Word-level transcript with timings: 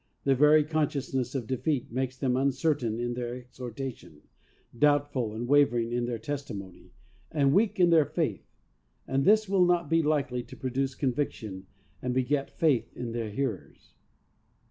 The 0.23 0.33
very 0.33 0.63
consciousness 0.63 1.35
of 1.35 1.45
defeat 1.45 1.91
makes 1.91 2.17
them 2.17 2.35
uncertain 2.35 2.99
in 2.99 3.13
their 3.13 3.35
exhortation, 3.35 4.23
doubtful 4.75 5.35
and 5.35 5.47
wavering 5.47 5.91
in 5.91 6.05
their 6.05 6.17
testimony 6.17 6.89
and 7.29 7.53
weak 7.53 7.79
in 7.79 7.91
their 7.91 8.07
faith, 8.07 8.49
and 9.07 9.25
this 9.25 9.47
will 9.47 9.63
not 9.63 9.91
be 9.91 10.01
likely 10.01 10.41
to 10.41 10.57
produce 10.57 10.95
conviction 10.95 11.67
and 12.01 12.15
beget 12.15 12.49
faith 12.49 12.91
in 12.97 13.11
their 13.11 13.29
hearers. 13.29 13.93